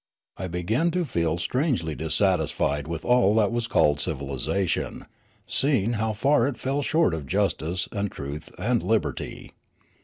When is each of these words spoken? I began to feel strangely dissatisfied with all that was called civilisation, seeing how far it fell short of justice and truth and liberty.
I 0.35 0.47
began 0.47 0.89
to 0.97 1.05
feel 1.05 1.37
strangely 1.37 1.93
dissatisfied 1.93 2.87
with 2.87 3.05
all 3.05 3.35
that 3.35 3.51
was 3.51 3.67
called 3.67 3.99
civilisation, 3.99 5.05
seeing 5.45 5.93
how 5.93 6.13
far 6.13 6.47
it 6.47 6.57
fell 6.57 6.81
short 6.81 7.13
of 7.13 7.27
justice 7.27 7.87
and 7.91 8.11
truth 8.11 8.49
and 8.57 8.81
liberty. 8.81 9.51